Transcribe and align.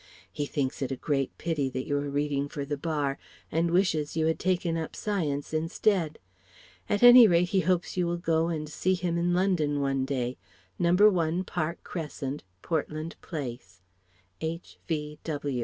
He 0.31 0.47
thinks 0.47 0.81
it 0.81 0.91
a 0.91 0.95
great 0.95 1.37
pity 1.37 1.69
that 1.69 1.85
you 1.85 1.95
are 1.95 2.09
reading 2.09 2.49
for 2.49 2.65
the 2.65 2.75
Bar 2.75 3.19
and 3.51 3.69
wishes 3.69 4.17
you 4.17 4.25
had 4.25 4.39
taken 4.39 4.75
up 4.75 4.95
Science 4.95 5.53
instead. 5.53 6.17
At 6.89 7.03
any 7.03 7.27
rate 7.27 7.49
he 7.49 7.59
hopes 7.59 7.95
you 7.95 8.07
will 8.07 8.17
go 8.17 8.47
and 8.47 8.67
see 8.67 8.95
him 8.95 9.15
in 9.15 9.35
London 9.35 9.79
one 9.79 10.03
day 10.05 10.39
No. 10.79 10.95
1 10.95 11.43
Park 11.43 11.83
Crescent. 11.83 12.43
Portland 12.63 13.15
Place. 13.21 13.83
H. 14.41 14.79